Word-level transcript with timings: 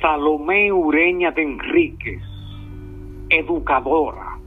Salomé 0.00 0.72
Ureña 0.72 1.32
de 1.32 1.42
Enríquez, 1.42 2.22
educadora, 3.30 4.38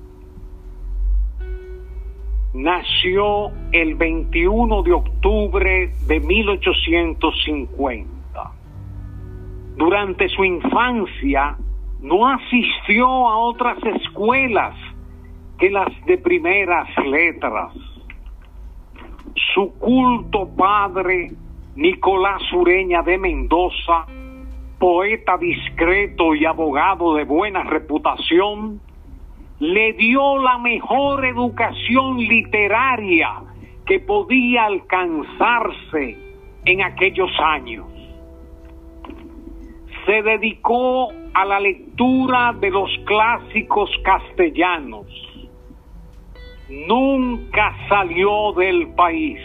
nació 2.54 3.52
el 3.72 3.96
21 3.96 4.84
de 4.84 4.94
octubre 4.94 5.92
de 6.08 6.20
1850. 6.20 8.52
Durante 9.78 10.30
su 10.30 10.44
infancia 10.44 11.58
no 12.02 12.28
asistió 12.28 13.08
a 13.08 13.38
otras 13.38 13.78
escuelas 13.84 14.76
que 15.58 15.70
las 15.70 15.90
de 16.06 16.18
primeras 16.18 16.90
letras. 17.06 17.74
Su 19.54 19.74
culto 19.80 20.50
padre, 20.56 21.32
Nicolás 21.76 22.42
Ureña 22.54 23.02
de 23.02 23.18
Mendoza, 23.18 24.06
poeta 24.82 25.38
discreto 25.38 26.34
y 26.34 26.44
abogado 26.44 27.14
de 27.14 27.24
buena 27.24 27.64
reputación, 27.64 28.82
le 29.60 29.94
dio 29.94 30.40
la 30.40 30.58
mejor 30.58 31.24
educación 31.24 32.18
literaria 32.18 33.44
que 33.86 34.00
podía 34.00 34.66
alcanzarse 34.66 36.18
en 36.66 36.82
aquellos 36.82 37.30
años. 37.40 37.86
Se 40.08 40.24
dedicó 40.24 41.10
a 41.36 41.46
la 41.46 41.60
lectura 41.60 42.52
de 42.60 42.72
los 42.72 42.90
clásicos 43.06 43.92
castellanos. 44.04 45.06
Nunca 46.88 47.76
salió 47.88 48.54
del 48.54 48.88
país. 48.96 49.40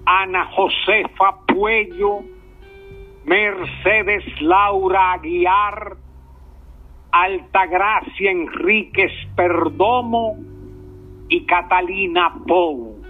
Ana 0.06 0.46
Josefa 0.46 1.40
Puello, 1.46 2.20
Mercedes 3.24 4.24
Laura 4.40 5.12
Aguiar, 5.12 5.96
Altagracia 7.16 8.32
Enríquez 8.32 9.12
Perdomo 9.36 10.36
y 11.28 11.46
Catalina 11.46 12.34
Pou. 12.44 13.00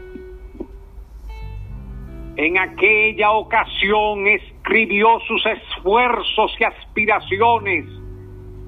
En 2.36 2.58
aquella 2.58 3.30
ocasión 3.30 4.26
escribió 4.26 5.20
sus 5.20 5.46
esfuerzos 5.46 6.54
y 6.60 6.64
aspiraciones 6.64 7.86